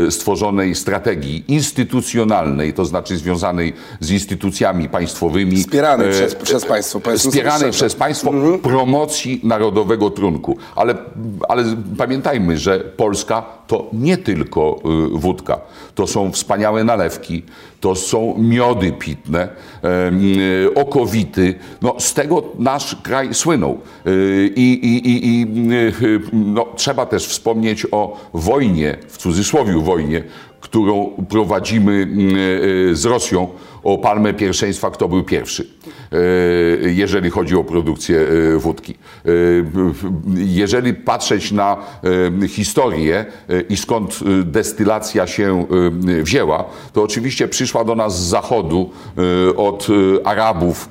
e, 0.08 0.12
stworzonej 0.12 0.76
strategii 0.76 1.44
instytucjonalnej, 1.48 2.74
to 2.74 2.86
znaczy 2.86 3.18
związanej 3.18 3.74
z 4.00 4.12
instytucjami 4.12 4.90
państwowymi. 4.90 5.58
Wspieranej 5.58 6.12
przez, 6.12 6.36
przez 6.36 6.66
państwo. 6.66 7.00
wspieranej 7.18 7.72
przez 7.72 7.96
państwo 7.96 8.32
promocji 8.64 9.42
narodowego 9.44 10.10
trunku. 10.10 10.58
Ale, 10.76 10.96
ale 11.50 11.64
pamiętajmy, 11.98 12.58
że 12.58 12.80
Polska 12.80 13.59
to 13.70 13.88
nie 13.94 14.18
tylko 14.18 14.80
y, 15.16 15.20
wódka. 15.20 15.62
To 15.96 16.08
są 16.08 16.32
wspaniałe 16.32 16.84
nalewki, 16.84 17.44
to 17.80 17.96
są 17.96 18.36
miody 18.38 18.92
pitne, 18.92 19.48
y, 20.66 20.74
okowity. 20.74 21.56
No, 21.82 21.96
z 22.00 22.14
tego 22.14 22.44
nasz 22.60 22.96
kraj 23.04 23.34
słynął. 23.34 23.80
Y, 24.08 24.54
I, 24.56 24.74
i, 24.74 25.10
i, 25.10 25.42
i 25.42 25.48
no, 26.34 26.66
trzeba 26.76 27.06
też 27.06 27.28
wspomnieć 27.28 27.86
o 27.92 28.18
wojnie, 28.34 28.98
w 29.08 29.18
cudzysłowie 29.18 29.74
wojnie, 29.74 30.24
którą 30.62 31.10
prowadzimy 31.30 32.08
z 32.94 33.06
Rosją 33.06 33.48
o 33.84 33.98
palmę 33.98 34.34
pierwszeństwa, 34.34 34.92
kto 34.92 35.08
był 35.08 35.24
pierwszy, 35.24 35.68
jeżeli 36.82 37.30
chodzi 37.30 37.56
o 37.56 37.63
produkcję 37.63 38.18
y, 38.20 38.60
wódki. 38.60 38.96
Y, 39.25 39.66
Jeżeli 40.36 40.94
patrzeć 40.94 41.51
na 41.51 41.78
historię 42.48 43.25
i 43.70 43.78
skąd 43.78 44.20
destylacja 44.44 45.28
się 45.28 45.66
wzięła, 46.22 46.66
to 46.94 47.04
oczywiście 47.04 47.48
przyszła 47.48 47.84
do 47.84 47.96
nas 47.96 48.25
z 48.25 48.30
zachodu 48.30 48.89
od 49.56 49.88
Arabów 50.24 50.89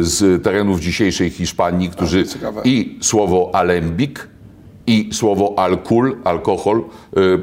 z 0.00 0.42
terenów 0.44 0.80
dzisiejszej 0.80 1.30
Hiszpanii, 1.30 1.88
którzy 1.88 2.24
i 2.64 2.98
słowo 3.00 3.50
alembik 3.52 4.28
i 4.86 5.08
słowo 5.12 5.54
alkul, 5.56 6.16
alkohol 6.24 6.78
y, 6.78 7.38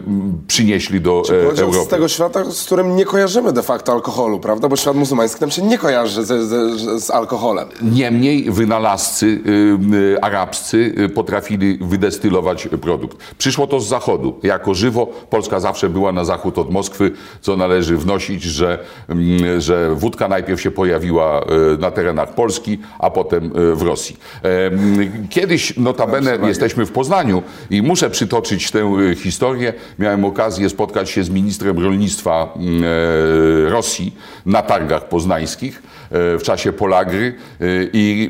przynieśli 0.48 1.01
do 1.01 1.24
e, 1.29 1.62
Europy. 1.62 1.86
z 1.86 1.88
tego 1.88 2.08
świata, 2.08 2.51
z 2.51 2.65
którym 2.65 2.96
nie 2.96 3.05
kojarzymy 3.05 3.53
de 3.53 3.63
facto 3.63 3.91
alkoholu, 3.93 4.39
prawda? 4.39 4.69
Bo 4.69 4.75
świat 4.75 4.96
muzułmański 4.96 5.41
nam 5.41 5.51
się 5.51 5.62
nie 5.62 5.77
kojarzy 5.77 6.25
z, 6.25 6.27
z, 6.27 7.03
z 7.03 7.12
alkoholem. 7.12 7.67
Niemniej 7.81 8.51
wynalazcy 8.51 9.25
y, 9.25 9.96
y, 9.96 10.22
arabscy 10.22 10.93
y, 11.00 11.10
potrafili 11.10 11.77
wydestylować 11.81 12.67
produkt. 12.81 13.17
Przyszło 13.38 13.67
to 13.67 13.79
z 13.79 13.88
zachodu. 13.88 14.39
Jako 14.43 14.74
żywo 14.74 15.08
Polska 15.29 15.60
zawsze 15.60 15.89
była 15.89 16.12
na 16.12 16.25
zachód 16.25 16.58
od 16.58 16.72
Moskwy, 16.72 17.12
co 17.41 17.58
należy 17.58 17.98
wnosić, 17.98 18.43
że, 18.43 18.79
mm, 19.10 19.62
że 19.62 19.96
wódka 19.96 20.27
najpierw 20.27 20.62
się 20.62 20.72
pojawiła 20.72 21.41
y, 21.41 21.77
na 21.77 21.91
terenach 21.91 22.36
Polski, 22.36 22.79
a 23.00 23.10
potem 23.10 23.46
y, 23.46 23.75
w 23.75 23.81
Rosji. 23.81 24.17
Em, 24.43 25.27
Kiedyś, 25.29 25.77
notabene, 25.77 26.38
jesteśmy 26.48 26.86
w 26.86 26.91
Poznaniu 26.91 27.28
i 27.69 27.81
muszę 27.81 28.09
przytoczyć 28.09 28.71
tę 28.71 28.93
y, 29.12 29.15
historię. 29.15 29.74
Miałem 30.00 30.25
okazję 30.25 30.69
spotkać 30.69 31.09
się 31.09 31.24
z 31.24 31.29
ministrem 31.29 31.79
rolnictwa 31.79 32.53
mm, 32.55 32.83
e, 32.83 33.68
Rosji 33.79 34.15
na 34.45 34.62
targach 34.62 35.07
poznańskich 35.07 35.77
e, 35.77 36.38
w 36.38 36.43
czasie 36.43 36.74
Polagry 36.74 37.33
e, 37.62 37.65
i 37.93 38.29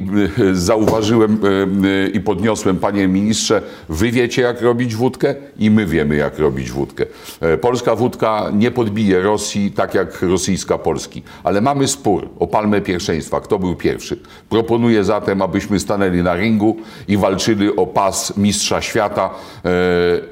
e, 0.52 0.56
zauważyłem 0.56 1.42
i 2.14 2.20
podniosłem, 2.20 2.78
panie 2.78 3.08
ministrze, 3.08 3.62
wy 3.90 4.12
wiecie 4.12 4.42
jak 4.42 4.62
robić 4.62 4.96
wódkę 4.96 5.36
i 5.60 5.72
my 5.72 5.86
wiemy 5.86 6.16
jak 6.16 6.40
robić 6.40 6.72
wódkę. 6.72 7.06
Polska 7.62 7.96
wódka 7.96 8.52
nie 8.54 8.72
podbije 8.72 9.22
Rosji 9.22 9.72
tak 9.72 9.94
jak 9.96 10.22
rosyjska 10.22 10.78
Polski, 10.78 11.24
ale 11.44 11.62
mamy 11.62 11.88
spór 11.88 12.30
o 12.40 12.48
palmę 12.48 12.82
pierwszeństwa, 12.82 13.42
kto 13.42 13.60
był 13.60 13.76
pierwszy. 13.76 14.20
Proponuję 14.50 15.04
zatem, 15.04 15.42
abyśmy 15.42 15.80
stanęli 15.80 16.24
na 16.24 16.36
ringu 16.36 16.78
i 17.08 17.18
walczyli 17.18 17.76
o 17.76 17.88
pas 17.88 18.38
mistrza 18.38 18.82
świata 18.82 19.30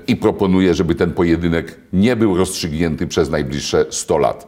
i 0.07 0.15
proponuję, 0.15 0.73
żeby 0.73 0.95
ten 0.95 1.11
pojedynek 1.11 1.75
nie 1.93 2.15
był 2.15 2.37
rozstrzygnięty 2.37 3.07
przez 3.07 3.29
najbliższe 3.29 3.85
100 3.89 4.17
lat. 4.17 4.47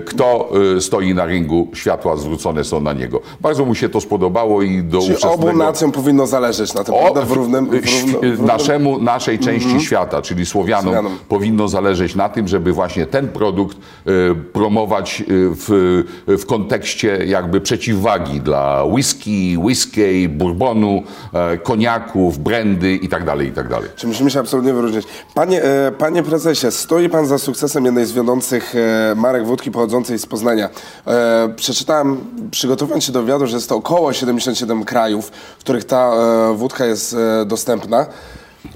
Kto 0.00 0.48
e, 0.76 0.80
stoi 0.80 1.14
na 1.14 1.26
ringu, 1.26 1.68
światła 1.74 2.16
zwrócone 2.16 2.64
są 2.64 2.80
na 2.80 2.92
niego. 2.92 3.20
Bardzo 3.40 3.64
mu 3.64 3.74
się 3.74 3.88
to 3.88 4.00
spodobało 4.00 4.62
i 4.62 4.82
do 4.82 5.00
Czyli 5.00 5.14
ówczesnego... 5.14 5.48
obu 5.48 5.58
nacjom 5.58 5.92
powinno 5.92 6.26
zależeć 6.26 6.74
na 6.74 6.84
tym, 6.84 6.94
O, 6.94 6.98
prawda? 6.98 7.22
W 7.22 7.32
równym... 7.32 7.66
W 7.66 7.72
równym, 7.72 8.06
w 8.06 8.12
równym... 8.22 8.46
naszemu, 8.46 8.98
naszej 8.98 9.38
części 9.38 9.80
świata, 9.80 10.22
czyli 10.22 10.46
Słowianom, 10.46 10.84
Słowianom. 10.84 11.18
powinno 11.28 11.68
zależeć 11.68 12.14
na 12.14 12.28
tym, 12.28 12.48
żeby 12.48 12.72
właśnie 12.72 13.06
ten 13.06 13.28
produkt 13.28 13.76
e, 13.76 14.34
promować 14.52 15.20
e, 15.20 15.24
w, 15.28 16.04
w 16.26 16.46
kontekście 16.46 17.24
jakby 17.26 17.60
przeciwwagi 17.60 18.40
dla 18.40 18.84
whisky, 18.84 19.58
whisky, 19.58 20.28
bourbonu, 20.28 21.02
e, 21.32 21.58
koniaków, 21.58 22.38
brandy 22.38 22.94
i 22.94 23.08
tak 23.08 23.24
dalej, 23.24 23.48
i 23.48 23.52
tak 23.52 23.68
dalej. 23.68 23.88
Czy 23.96 24.06
musimy 24.06 24.30
się 24.30 24.40
absolutnie 24.40 24.72
wyróżnić. 24.74 25.06
Panie, 25.34 25.62
e, 25.62 25.92
panie 25.98 26.22
prezesie, 26.22 26.70
stoi 26.70 27.08
pan 27.08 27.26
za 27.26 27.38
sukcesem 27.38 27.84
jednej 27.84 28.06
z 28.06 28.12
wiodących 28.12 28.74
e, 28.74 29.14
marek 29.14 29.46
wódki 29.46 29.70
pochodzącej 29.88 30.18
z 30.18 30.26
Poznania. 30.26 30.68
E, 31.06 31.52
przeczytałem, 31.56 32.20
przygotowując 32.50 33.04
się 33.04 33.12
do 33.12 33.22
wywiadu, 33.22 33.46
że 33.46 33.56
jest 33.56 33.68
to 33.68 33.76
około 33.76 34.12
77 34.12 34.84
krajów, 34.84 35.30
w 35.58 35.60
których 35.60 35.84
ta 35.84 36.10
e, 36.14 36.54
wódka 36.56 36.86
jest 36.86 37.14
e, 37.14 37.44
dostępna. 37.46 38.06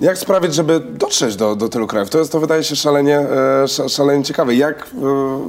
Jak 0.00 0.18
sprawić, 0.18 0.54
żeby 0.54 0.80
dotrzeć 0.80 1.36
do, 1.36 1.56
do 1.56 1.68
tylu 1.68 1.86
krajów? 1.86 2.10
To, 2.10 2.18
jest, 2.18 2.32
to 2.32 2.40
wydaje 2.40 2.64
się 2.64 2.76
szalenie, 2.76 3.18
e, 3.18 3.62
sz, 3.62 3.92
szalenie 3.92 4.24
ciekawe. 4.24 4.54
Jak 4.54 4.86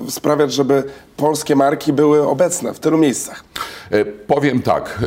e, 0.08 0.12
sprawiać, 0.12 0.54
żeby 0.54 0.84
polskie 1.18 1.56
marki 1.56 1.94
były 1.94 2.28
obecne 2.28 2.74
w 2.74 2.80
tylu 2.80 2.98
miejscach? 2.98 3.44
E, 3.92 4.06
Powiem 4.06 4.62
tak. 4.62 5.00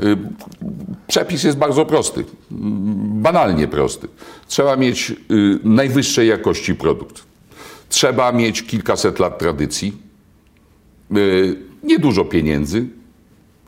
Przepis 1.07 1.45
jest 1.45 1.59
bardzo 1.59 1.87
prosty. 1.87 2.25
Banalnie 3.21 3.69
prosty. 3.69 4.09
Trzeba 4.49 4.77
mieć 4.77 5.11
y, 5.11 5.15
najwyższej 5.65 6.29
jakości 6.29 6.75
produkt. 6.75 7.23
Trzeba 7.89 8.33
mieć 8.33 8.63
kilkaset 8.63 9.19
lat 9.19 9.39
tradycji, 9.39 10.06
niedużo 11.83 12.25
pieniędzy 12.25 12.87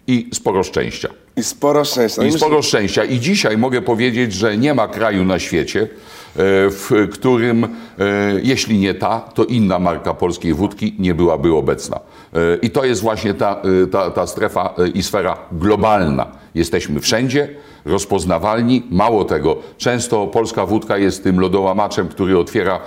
i 0.07 0.29
sporo 0.33 0.63
szczęścia. 0.63 1.09
I 1.37 1.43
sporo 1.43 1.85
szczęścia. 1.85 2.23
No 2.23 2.29
I 2.29 2.33
sporo 2.33 2.63
szczęścia. 2.63 3.05
I 3.05 3.21
dzisiaj 3.21 3.59
mogę 3.59 3.83
powiedzieć, 3.83 4.33
że 4.33 4.57
nie 4.57 4.75
ma 4.75 4.89
kraju 4.89 5.25
na 5.25 5.39
świecie, 5.39 5.83
e, 5.83 5.87
w 6.71 7.09
którym, 7.13 7.65
e, 7.65 7.69
jeśli 8.43 8.79
nie 8.79 8.95
ta, 8.95 9.21
to 9.21 9.45
inna 9.45 9.79
marka 9.79 10.15
polskiej 10.15 10.55
wódki 10.55 10.95
nie 10.99 11.15
byłaby 11.15 11.55
obecna. 11.55 12.01
I 12.63 12.71
to 12.71 12.85
jest 12.85 13.03
właśnie 13.03 13.35
ta, 13.35 13.63
ta, 13.93 14.11
ta 14.11 14.27
strefa 14.27 14.75
i 14.95 15.03
sfera 15.03 15.39
globalna. 15.53 16.27
Jesteśmy 16.55 17.01
wszędzie, 17.01 17.49
rozpoznawalni. 17.85 18.83
Mało 18.91 19.25
tego, 19.25 19.57
często 19.77 20.27
polska 20.27 20.67
wódka 20.67 20.99
jest 20.99 21.23
tym 21.23 21.41
lodołamaczem, 21.41 22.09
który 22.09 22.39
otwiera 22.39 22.75
e, 22.77 22.81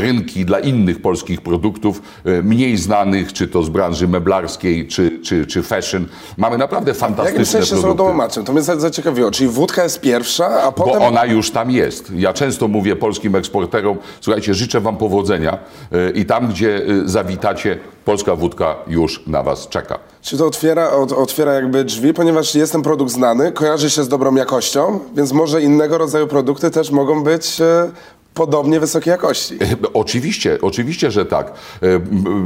rynki 0.00 0.44
dla 0.44 0.58
innych 0.58 1.02
polskich 1.02 1.40
produktów, 1.40 2.02
e, 2.24 2.42
mniej 2.42 2.76
znanych, 2.76 3.32
czy 3.32 3.48
to 3.48 3.62
z 3.62 3.68
branży 3.68 4.08
meblarskiej, 4.08 4.88
czy, 4.88 5.18
czy, 5.22 5.46
czy 5.46 5.62
fashion. 5.62 6.06
Mamy 6.36 6.58
naprawdę 6.58 6.94
W 6.94 6.96
jakim 7.00 7.16
fantastyczne 7.16 7.46
sensie 7.46 7.66
z 7.66 7.68
produkty. 7.70 7.88
lodołamaczem? 7.88 8.44
To 8.44 8.52
mnie 8.52 8.62
za- 8.62 8.80
zaciekawiło. 8.80 9.30
Czyli 9.30 9.50
wódka 9.50 9.82
jest 9.82 10.00
pierwsza, 10.00 10.62
a 10.62 10.70
Bo 10.70 10.84
potem... 10.84 11.02
ona 11.02 11.24
już 11.24 11.50
tam 11.50 11.70
jest. 11.70 12.12
Ja 12.16 12.32
często 12.32 12.68
mówię 12.68 12.96
polskim 12.96 13.36
eksporterom, 13.36 13.96
słuchajcie, 14.20 14.54
życzę 14.54 14.80
wam 14.80 14.96
powodzenia 14.96 15.58
y, 15.92 16.12
i 16.14 16.24
tam, 16.24 16.48
gdzie 16.48 16.82
zawitacie, 17.04 17.78
polska 18.04 18.36
wódka 18.36 18.76
już 18.86 19.26
na 19.26 19.42
was 19.42 19.68
czeka. 19.68 19.98
Czy 20.22 20.38
to 20.38 20.46
otwiera, 20.46 20.90
ot, 20.90 21.12
otwiera 21.12 21.52
jakby 21.54 21.84
drzwi, 21.84 22.14
ponieważ 22.14 22.54
jest 22.54 22.72
ten 22.72 22.82
produkt 22.82 23.10
znany, 23.12 23.52
kojarzy 23.52 23.90
się 23.90 24.02
z 24.04 24.08
dobrą 24.18 24.34
jakością, 24.34 25.00
więc 25.16 25.32
może 25.32 25.62
innego 25.62 25.98
rodzaju 25.98 26.26
produkty 26.26 26.70
też 26.70 26.90
mogą 26.90 27.22
być 27.22 27.60
e, 27.60 27.90
podobnie 28.34 28.80
wysokiej 28.80 29.10
jakości. 29.10 29.58
Oczywiście, 29.94 30.58
oczywiście, 30.62 31.10
że 31.10 31.26
tak. 31.26 31.52
E, 31.82 31.86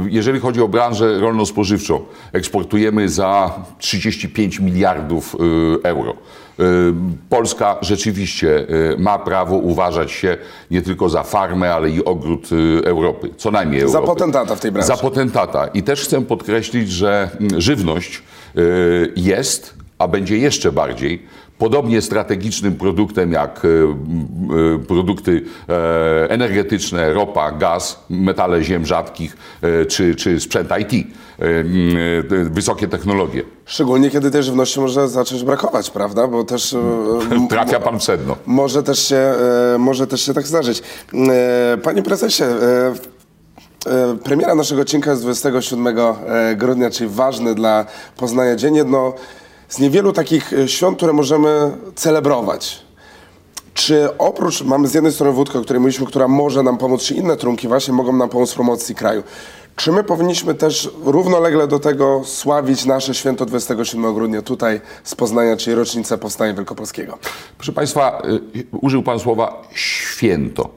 Jeżeli 0.09 0.39
chodzi 0.39 0.61
o 0.61 0.67
branżę 0.67 1.19
rolno-spożywczą, 1.19 1.99
eksportujemy 2.33 3.09
za 3.09 3.53
35 3.79 4.59
miliardów 4.59 5.35
e, 5.83 5.89
euro. 5.89 6.13
E, 6.59 6.63
Polska 7.29 7.77
rzeczywiście 7.81 8.67
e, 8.93 8.97
ma 8.97 9.19
prawo 9.19 9.55
uważać 9.55 10.11
się 10.11 10.37
nie 10.71 10.81
tylko 10.81 11.09
za 11.09 11.23
farmę, 11.23 11.73
ale 11.73 11.89
i 11.89 12.05
ogród 12.05 12.49
e, 12.83 12.85
Europy, 12.87 13.29
co 13.37 13.51
najmniej 13.51 13.81
Za 13.81 13.85
Europy. 13.85 14.07
potentata 14.07 14.55
w 14.55 14.59
tej 14.59 14.71
branży. 14.71 14.87
Za 14.87 14.97
potentata. 14.97 15.67
I 15.67 15.83
też 15.83 16.01
chcę 16.01 16.21
podkreślić, 16.25 16.91
że 16.91 17.29
żywność 17.57 18.23
jest, 19.15 19.73
a 19.99 20.07
będzie 20.07 20.37
jeszcze 20.37 20.71
bardziej, 20.71 21.25
podobnie 21.63 22.01
strategicznym 22.01 22.75
produktem 22.75 23.31
jak 23.31 23.65
y, 23.65 23.67
y, 23.67 24.79
produkty 24.79 25.43
e, 25.69 26.29
energetyczne, 26.29 27.13
ropa, 27.13 27.51
gaz, 27.51 27.99
metale 28.09 28.63
ziem 28.63 28.85
rzadkich 28.85 29.37
e, 29.61 29.85
czy, 29.85 30.15
czy 30.15 30.39
sprzęt 30.39 30.69
IT, 30.79 31.07
e, 31.39 31.43
e, 31.45 31.63
wysokie 32.43 32.87
technologie. 32.87 33.43
Szczególnie 33.65 34.09
kiedy 34.09 34.31
tej 34.31 34.43
żywności 34.43 34.79
może 34.79 35.09
zacząć 35.09 35.43
brakować, 35.43 35.89
prawda? 35.89 36.27
Bo 36.27 36.43
też... 36.43 36.73
e, 36.73 37.47
Trafia 37.49 37.79
pan 37.79 37.99
w 37.99 38.03
sedno. 38.03 38.35
Może 38.45 38.83
też 38.83 39.07
się, 39.07 39.33
e, 39.75 39.77
może 39.77 40.07
też 40.07 40.21
się 40.21 40.33
tak 40.33 40.47
zdarzyć. 40.47 40.83
E, 41.13 41.77
Panie 41.77 42.03
prezesie, 42.03 42.43
e, 42.43 42.93
e, 43.91 44.17
premiera 44.23 44.55
naszego 44.55 44.81
odcinka 44.81 45.11
jest 45.11 45.23
27 45.23 45.87
e, 45.87 46.55
grudnia, 46.55 46.89
czyli 46.89 47.09
ważny 47.09 47.55
dla 47.55 47.85
Poznania 48.17 48.55
dzień. 48.55 48.75
Jedno 48.75 49.13
z 49.69 49.79
niewielu 49.79 50.13
takich 50.13 50.53
e, 50.53 50.67
świąt, 50.67 50.97
które 50.97 51.13
możemy 51.13 51.71
celebrować. 51.95 52.83
Czy 53.73 54.17
oprócz, 54.17 54.63
mamy 54.63 54.87
z 54.87 54.93
jednej 54.93 55.13
strony 55.13 55.33
wódkę, 55.33 55.59
o 55.59 55.61
której 55.61 55.79
mówiliśmy, 55.79 56.05
która 56.05 56.27
może 56.27 56.63
nam 56.63 56.77
pomóc, 56.77 57.03
czy 57.03 57.13
inne 57.13 57.37
trunki 57.37 57.67
właśnie 57.67 57.93
mogą 57.93 58.13
nam 58.13 58.29
pomóc 58.29 58.51
w 58.51 58.55
promocji 58.55 58.95
kraju. 58.95 59.23
Czy 59.75 59.91
my 59.91 60.03
powinniśmy 60.03 60.53
też 60.53 60.89
równolegle 61.03 61.67
do 61.67 61.79
tego 61.79 62.21
sławić 62.25 62.85
nasze 62.85 63.13
święto 63.13 63.45
27 63.45 64.13
grudnia 64.13 64.41
tutaj 64.41 64.81
z 65.03 65.15
Poznania, 65.15 65.57
czyli 65.57 65.75
rocznicę 65.75 66.17
Powstania 66.17 66.53
Wielkopolskiego? 66.53 67.17
Proszę 67.57 67.71
Państwa, 67.71 68.21
y, 68.55 68.65
użył 68.81 69.03
Pan 69.03 69.19
słowa 69.19 69.61
święto. 69.75 70.69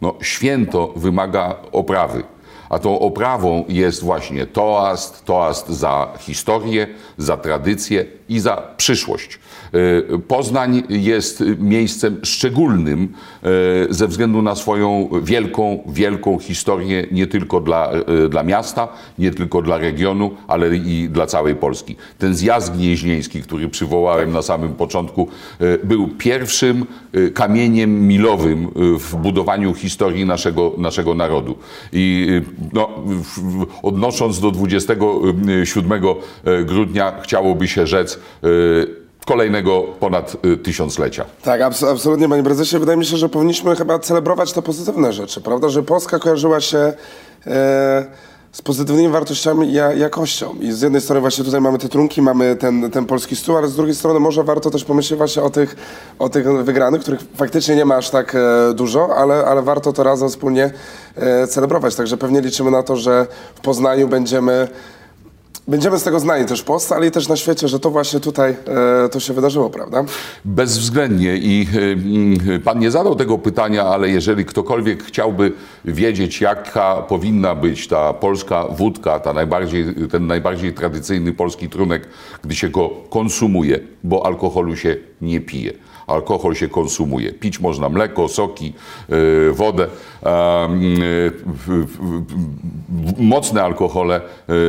No, 0.00 0.14
święto 0.22 0.92
wymaga 0.96 1.56
oprawy. 1.72 2.22
A 2.70 2.78
tą 2.78 2.98
oprawą 2.98 3.64
jest 3.68 4.02
właśnie 4.02 4.46
toast, 4.46 5.24
toast 5.24 5.68
za 5.68 6.08
historię, 6.18 6.86
za 7.18 7.36
tradycję 7.36 8.06
i 8.30 8.40
za 8.40 8.62
przyszłość. 8.76 9.38
Y, 9.74 10.18
Poznań 10.28 10.82
jest 10.88 11.44
miejscem 11.58 12.20
szczególnym 12.22 13.08
y, 13.90 13.94
ze 13.94 14.08
względu 14.08 14.42
na 14.42 14.54
swoją 14.54 15.08
wielką, 15.22 15.82
wielką 15.88 16.38
historię 16.38 17.06
nie 17.12 17.26
tylko 17.26 17.60
dla, 17.60 17.92
y, 18.24 18.28
dla 18.28 18.42
miasta, 18.42 18.88
nie 19.18 19.30
tylko 19.30 19.62
dla 19.62 19.78
regionu, 19.78 20.30
ale 20.48 20.76
i 20.76 21.08
dla 21.08 21.26
całej 21.26 21.54
Polski. 21.54 21.96
Ten 22.18 22.34
zjazd 22.34 22.76
gnieźnieński, 22.76 23.42
który 23.42 23.68
przywołałem 23.68 24.32
na 24.32 24.42
samym 24.42 24.72
początku, 24.72 25.28
był 25.84 26.08
pierwszym 26.08 26.86
kamieniem 27.34 28.08
milowym 28.08 28.68
w 28.98 29.16
budowaniu 29.16 29.74
historii 29.74 30.24
naszego, 30.24 30.72
naszego 30.78 31.14
narodu. 31.14 31.58
I 31.92 32.28
no, 32.72 32.88
odnosząc 33.82 34.40
do 34.40 34.50
27 34.50 36.02
grudnia, 36.64 37.12
chciałoby 37.22 37.68
się 37.68 37.86
rzec 37.86 38.19
kolejnego 39.26 39.82
ponad 40.00 40.36
y, 40.44 40.56
tysiąclecia. 40.56 41.24
Tak, 41.42 41.60
abs- 41.60 41.90
absolutnie, 41.90 42.28
panie 42.28 42.42
prezesie. 42.42 42.78
Wydaje 42.78 42.98
mi 42.98 43.06
się, 43.06 43.16
że 43.16 43.28
powinniśmy 43.28 43.76
chyba 43.76 43.98
celebrować 43.98 44.52
te 44.52 44.62
pozytywne 44.62 45.12
rzeczy, 45.12 45.40
prawda? 45.40 45.68
Że 45.68 45.82
Polska 45.82 46.18
kojarzyła 46.18 46.60
się 46.60 46.92
e, 47.46 48.06
z 48.52 48.62
pozytywnymi 48.62 49.08
wartościami 49.08 49.68
i 49.68 49.72
ja, 49.72 49.92
jakością. 49.92 50.54
I 50.60 50.72
z 50.72 50.80
jednej 50.80 51.00
strony 51.00 51.20
właśnie 51.20 51.44
tutaj 51.44 51.60
mamy 51.60 51.78
te 51.78 51.88
trunki, 51.88 52.22
mamy 52.22 52.56
ten, 52.56 52.90
ten 52.90 53.06
polski 53.06 53.36
stół, 53.36 53.56
ale 53.56 53.68
z 53.68 53.76
drugiej 53.76 53.94
strony 53.94 54.20
może 54.20 54.44
warto 54.44 54.70
też 54.70 54.84
pomyśleć 54.84 55.18
właśnie 55.18 55.42
o 55.42 55.50
tych, 55.50 55.76
o 56.18 56.28
tych 56.28 56.46
wygranych, 56.64 57.00
których 57.00 57.20
faktycznie 57.36 57.76
nie 57.76 57.84
ma 57.84 57.96
aż 57.96 58.10
tak 58.10 58.34
e, 58.34 58.74
dużo, 58.74 59.16
ale, 59.16 59.44
ale 59.44 59.62
warto 59.62 59.92
to 59.92 60.02
razem 60.02 60.28
wspólnie 60.28 60.70
e, 61.16 61.46
celebrować. 61.46 61.94
Także 61.94 62.16
pewnie 62.16 62.40
liczymy 62.40 62.70
na 62.70 62.82
to, 62.82 62.96
że 62.96 63.26
w 63.54 63.60
Poznaniu 63.60 64.08
będziemy 64.08 64.68
Będziemy 65.70 65.98
z 65.98 66.02
tego 66.02 66.20
znani 66.20 66.46
też 66.46 66.60
w 66.60 66.64
Polsce, 66.64 66.94
ale 66.94 67.06
i 67.06 67.10
też 67.10 67.28
na 67.28 67.36
świecie, 67.36 67.68
że 67.68 67.80
to 67.80 67.90
właśnie 67.90 68.20
tutaj 68.20 68.56
e, 69.04 69.08
to 69.08 69.20
się 69.20 69.32
wydarzyło, 69.32 69.70
prawda? 69.70 70.04
Bezwzględnie 70.44 71.36
i 71.36 71.66
y, 72.48 72.52
y, 72.52 72.60
pan 72.60 72.78
nie 72.78 72.90
zadał 72.90 73.16
tego 73.16 73.38
pytania, 73.38 73.84
ale 73.84 74.08
jeżeli 74.08 74.44
ktokolwiek 74.44 75.04
chciałby 75.04 75.52
wiedzieć, 75.84 76.40
jaka 76.40 76.94
powinna 76.96 77.54
być 77.54 77.88
ta 77.88 78.12
polska 78.12 78.64
wódka, 78.68 79.20
ta 79.20 79.32
najbardziej, 79.32 79.84
ten 80.10 80.26
najbardziej 80.26 80.74
tradycyjny 80.74 81.32
polski 81.32 81.68
trunek, 81.68 82.08
gdy 82.42 82.54
się 82.54 82.68
go 82.68 82.90
konsumuje, 83.10 83.80
bo 84.04 84.26
alkoholu 84.26 84.76
się 84.76 84.96
nie 85.20 85.40
pije. 85.40 85.72
Alkohol 86.10 86.54
się 86.54 86.68
konsumuje. 86.68 87.32
Pić 87.32 87.60
można 87.60 87.88
mleko, 87.88 88.28
soki, 88.28 88.72
y, 89.10 89.52
wodę. 89.52 89.86
A, 90.22 90.68
y, 90.68 91.32
mocne 93.18 93.62
alkohole 93.62 94.20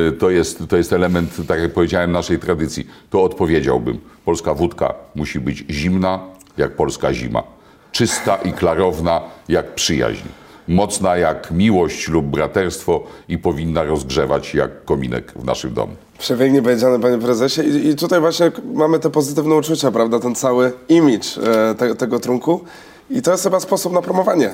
y, 0.10 0.12
to 0.12 0.30
jest, 0.30 0.64
to 0.70 0.78
jest 0.78 0.94
element, 0.94 1.48
tak 1.48 1.60
jak 1.62 1.74
powiedziałem, 1.74 2.12
naszej 2.12 2.40
tradycji. 2.40 2.88
To 3.10 3.24
odpowiedziałbym. 3.24 3.98
Polska 4.26 4.54
wódka 4.54 4.94
musi 5.16 5.40
być 5.40 5.66
zimna, 5.70 6.20
jak 6.58 6.76
polska 6.76 7.14
zima. 7.14 7.44
Czysta 7.92 8.36
i 8.36 8.54
klarowna, 8.54 9.22
jak 9.50 9.76
przyjaźń. 9.76 10.41
Mocna 10.72 11.18
jak 11.18 11.52
miłość 11.52 12.08
lub 12.08 12.26
braterstwo 12.26 13.04
i 13.30 13.38
powinna 13.38 13.84
rozgrzewać 13.84 14.54
jak 14.54 14.86
kominek 14.86 15.34
w 15.36 15.46
naszym 15.46 15.74
domu. 15.74 15.94
Przepięknie 16.20 16.62
powiedziane, 16.62 17.00
panie 17.00 17.18
prezesie. 17.18 17.62
I, 17.62 17.88
I 17.90 17.96
tutaj 17.96 18.20
właśnie 18.20 18.52
mamy 18.74 19.00
te 19.00 19.10
pozytywne 19.10 19.56
uczucia, 19.56 19.92
prawda? 19.92 20.20
Ten 20.20 20.36
cały 20.36 20.74
image 20.90 21.38
e, 21.72 21.76
te, 21.76 21.96
tego 21.96 22.20
trunku. 22.20 22.62
I 23.10 23.22
to 23.22 23.32
jest 23.32 23.44
chyba 23.44 23.60
sposób 23.60 23.94
na 23.94 24.02
promowanie 24.02 24.48
e, 24.48 24.54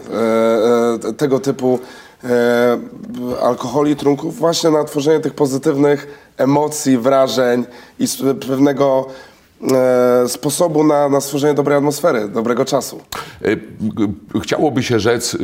e, 1.09 1.13
tego 1.13 1.39
typu 1.39 1.79
e, 2.23 2.77
alkoholi, 3.41 3.95
trunków, 3.95 4.37
właśnie 4.37 4.69
na 4.69 4.83
tworzenie 4.83 5.19
tych 5.19 5.33
pozytywnych 5.33 6.31
emocji, 6.37 6.97
wrażeń 6.97 7.65
i 7.99 8.05
pewnego 8.47 9.07
sposobu 10.27 10.83
na, 10.83 11.09
na 11.09 11.21
stworzenie 11.21 11.53
dobrej 11.53 11.77
atmosfery, 11.77 12.27
dobrego 12.27 12.65
czasu. 12.65 13.01
E, 14.35 14.39
Chciałoby 14.41 14.83
się 14.83 14.99
rzec, 14.99 15.33
y, 15.33 15.37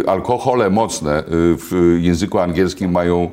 y, 0.00 0.08
alkohole 0.08 0.70
mocne 0.70 1.20
y, 1.20 1.24
w 1.56 1.98
języku 2.00 2.38
angielskim 2.38 2.90
mają 2.90 3.30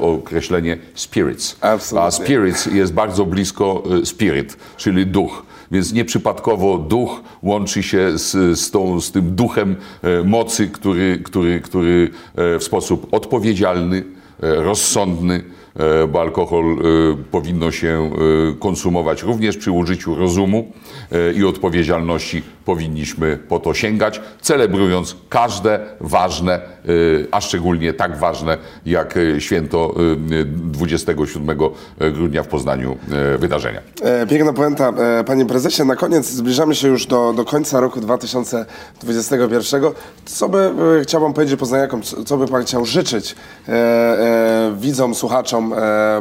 określenie 0.00 0.78
spirits. 0.94 1.56
Absolutnie. 1.60 2.06
A 2.06 2.10
spirits 2.10 2.66
jest 2.66 2.92
bardzo 2.92 3.26
blisko 3.26 3.82
spirit, 4.04 4.56
czyli 4.76 5.06
duch. 5.06 5.42
Więc 5.70 5.92
nieprzypadkowo 5.92 6.78
duch 6.78 7.20
łączy 7.42 7.82
się 7.82 8.18
z, 8.18 8.58
z, 8.60 8.70
tą, 8.70 9.00
z 9.00 9.12
tym 9.12 9.34
duchem 9.36 9.76
e, 10.02 10.22
mocy, 10.24 10.68
który, 10.68 11.20
który, 11.24 11.60
który 11.60 12.10
e, 12.36 12.58
w 12.58 12.64
sposób 12.64 13.14
odpowiedzialny, 13.14 14.04
e, 14.42 14.54
rozsądny, 14.54 15.34
e, 15.34 15.57
bo 16.08 16.20
alkohol 16.20 16.64
e, 16.64 16.76
powinno 17.30 17.70
się 17.70 17.88
e, 17.88 18.52
konsumować 18.58 19.22
również 19.22 19.56
przy 19.56 19.70
użyciu 19.70 20.14
rozumu 20.14 20.72
e, 21.12 21.32
i 21.32 21.44
odpowiedzialności 21.44 22.42
powinniśmy 22.68 23.38
po 23.48 23.58
to 23.58 23.74
sięgać, 23.74 24.20
celebrując 24.40 25.16
każde 25.28 25.80
ważne, 26.00 26.54
e, 26.54 26.60
a 27.30 27.40
szczególnie 27.40 27.94
tak 27.94 28.16
ważne 28.16 28.58
jak 28.86 29.16
e, 29.16 29.40
święto 29.40 29.94
e, 30.40 30.44
27 30.44 31.58
grudnia 32.12 32.42
w 32.42 32.48
Poznaniu 32.48 32.96
wydarzenia. 33.38 33.80
E, 34.02 34.26
Piękna 34.26 34.52
puenta, 34.52 34.88
e, 34.88 35.24
panie 35.24 35.46
prezesie. 35.46 35.84
Na 35.84 35.96
koniec 35.96 36.30
zbliżamy 36.30 36.74
się 36.74 36.88
już 36.88 37.06
do, 37.06 37.32
do 37.32 37.44
końca 37.44 37.80
roku 37.80 38.00
2021. 38.00 39.82
Co 40.24 40.48
by 40.48 40.58
e, 40.98 41.02
chciał 41.02 41.20
pan 41.20 41.32
powiedzieć 41.32 41.58
poznaniakom, 41.58 42.02
co 42.02 42.36
by 42.36 42.46
pan 42.46 42.62
chciał 42.62 42.84
życzyć 42.84 43.36
widzom, 44.76 45.14
słuchaczom 45.14 45.74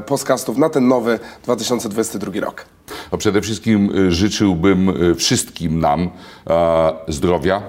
podcastów 0.05 0.57
na 0.57 0.69
ten 0.69 0.87
nowy 0.87 1.19
2022 1.43 2.41
rok? 2.41 2.65
A 3.11 3.17
przede 3.17 3.41
wszystkim 3.41 4.07
y, 4.07 4.11
życzyłbym 4.11 5.03
y, 5.11 5.15
wszystkim 5.15 5.79
nam 5.79 6.09
zdrowia, 7.07 7.61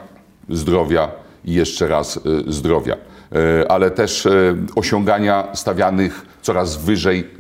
zdrowia 0.48 1.10
i 1.44 1.54
jeszcze 1.54 1.88
raz 1.88 2.16
y, 2.16 2.20
zdrowia, 2.52 2.96
E, 3.32 3.72
ale 3.72 3.90
też 3.90 4.26
e, 4.26 4.30
osiągania 4.76 5.48
stawianych 5.54 6.26
coraz 6.42 6.76
wyżej 6.76 7.30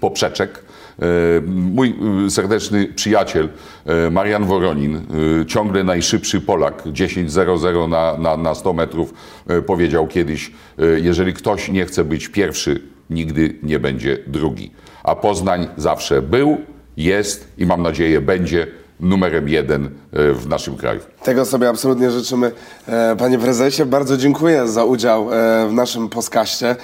poprzeczek. 0.00 0.64
E, 0.98 1.04
Mój 1.46 1.94
serdeczny 2.28 2.86
przyjaciel 2.86 3.48
e, 3.86 4.10
Marian 4.10 4.44
Woronin, 4.44 5.00
ciągle 5.46 5.84
najszybszy 5.84 6.40
Polak, 6.40 6.82
10.00 6.86 7.88
na, 7.88 8.16
na, 8.18 8.36
na 8.36 8.54
100 8.54 8.72
metrów, 8.72 9.14
e, 9.48 9.62
powiedział 9.62 10.06
kiedyś, 10.06 10.52
e, 10.78 11.00
jeżeli 11.00 11.34
ktoś 11.34 11.68
nie 11.68 11.86
chce 11.86 12.04
być 12.04 12.28
pierwszy 12.28 12.82
nigdy 13.10 13.54
nie 13.62 13.80
będzie 13.80 14.18
drugi. 14.26 14.70
A 15.04 15.16
Poznań 15.16 15.68
zawsze 15.76 16.22
był, 16.22 16.58
jest 16.96 17.52
i 17.58 17.66
mam 17.66 17.82
nadzieję 17.82 18.20
będzie 18.20 18.66
numerem 19.00 19.48
jeden 19.48 19.86
e, 19.86 20.32
w 20.32 20.48
naszym 20.48 20.76
kraju. 20.76 21.00
Tego 21.22 21.44
sobie 21.44 21.68
absolutnie 21.68 22.10
życzymy. 22.10 22.52
E, 22.88 23.16
Panie 23.16 23.38
prezesie, 23.38 23.84
bardzo 23.86 24.16
dziękuję 24.16 24.68
za 24.68 24.84
udział 24.84 25.34
e, 25.34 25.68
w 25.68 25.72
naszym 25.72 26.08
podcaście. 26.08 26.76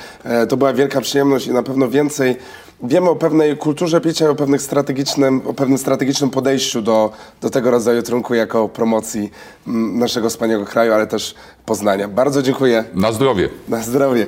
To 0.48 0.57
była 0.57 0.72
wielka 0.72 1.00
przyjemność 1.00 1.46
i 1.46 1.53
na 1.53 1.62
pewno 1.62 1.88
więcej 1.88 2.37
wiemy 2.82 3.10
o 3.10 3.16
pewnej 3.16 3.56
kulturze 3.56 4.00
picia 4.00 4.24
i 4.24 4.28
o, 4.28 4.34
pewnych 4.34 4.62
strategicznym, 4.62 5.40
o 5.46 5.54
pewnym 5.54 5.78
strategicznym 5.78 6.30
podejściu 6.30 6.82
do, 6.82 7.12
do 7.40 7.50
tego 7.50 7.70
rodzaju 7.70 8.02
trunku 8.02 8.34
jako 8.34 8.68
promocji 8.68 9.30
mm, 9.66 9.98
naszego 9.98 10.30
wspaniałego 10.30 10.66
kraju, 10.66 10.92
ale 10.92 11.06
też 11.06 11.34
Poznania. 11.66 12.08
Bardzo 12.08 12.42
dziękuję. 12.42 12.84
Na 12.94 13.12
zdrowie. 13.12 13.48
Na 13.68 13.82
zdrowie. 13.82 14.26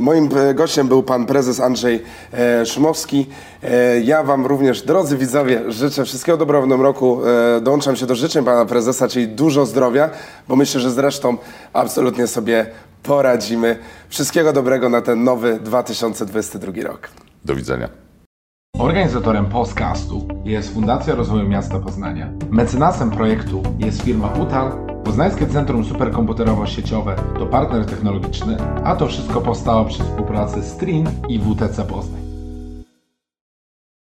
Moim 0.00 0.28
e, 0.38 0.54
gościem 0.54 0.88
był 0.88 1.02
pan 1.02 1.26
prezes 1.26 1.60
Andrzej 1.60 2.02
e, 2.32 2.66
Szumowski. 2.66 3.26
E, 3.62 4.00
Ja 4.00 4.22
wam 4.22 4.46
również, 4.46 4.82
drodzy 4.82 5.16
widzowie, 5.16 5.62
życzę 5.68 6.04
wszystkiego 6.04 6.38
dobrego 6.38 6.64
w 6.64 6.68
nowym 6.68 6.84
roku. 6.86 7.20
E, 7.56 7.60
Dołączam 7.60 7.96
się 7.96 8.06
do 8.06 8.14
życzeń 8.14 8.44
pana 8.44 8.64
prezesa, 8.64 9.08
czyli 9.08 9.28
dużo 9.28 9.66
zdrowia, 9.66 10.10
bo 10.48 10.56
myślę, 10.56 10.80
że 10.80 10.90
zresztą 10.90 11.36
absolutnie 11.72 12.26
sobie 12.26 12.66
poradzimy. 13.02 13.78
Wszystkiego 14.08 14.52
dobrego 14.52 14.88
na 14.88 15.02
ten 15.02 15.24
nowy 15.24 15.60
2022 15.60 16.72
rok. 16.82 17.08
Do 17.44 17.54
widzenia. 17.56 17.88
Organizatorem 18.78 19.46
podcastu 19.46 20.28
jest 20.44 20.74
Fundacja 20.74 21.14
Rozwoju 21.14 21.48
Miasta 21.48 21.78
Poznania. 21.78 22.32
Mecenasem 22.50 23.10
projektu 23.10 23.62
jest 23.78 24.02
firma 24.02 24.32
UTAL, 24.32 24.72
Poznańskie 25.04 25.46
Centrum 25.46 25.84
Superkomputerowo-Sieciowe 25.84 27.14
to 27.38 27.46
partner 27.46 27.86
technologiczny, 27.86 28.56
a 28.84 28.96
to 28.96 29.06
wszystko 29.06 29.40
powstało 29.40 29.84
przy 29.84 30.02
współpracy 30.02 30.62
z 30.62 30.76
TRIN 30.76 31.08
i 31.28 31.38
WTC 31.38 31.84
Poznań. 31.84 32.31